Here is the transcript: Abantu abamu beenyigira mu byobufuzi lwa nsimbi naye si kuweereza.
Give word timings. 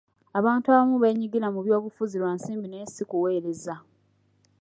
Abantu 0.39 0.65
abamu 0.69 0.95
beenyigira 1.01 1.47
mu 1.53 1.59
byobufuzi 1.65 2.15
lwa 2.21 2.31
nsimbi 2.37 2.67
naye 2.67 2.85
si 2.93 3.03
kuweereza. 3.09 3.73